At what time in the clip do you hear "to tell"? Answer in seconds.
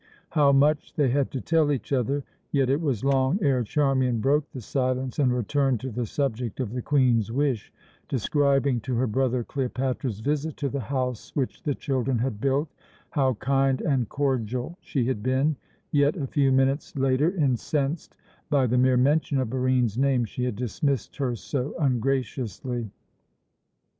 1.29-1.71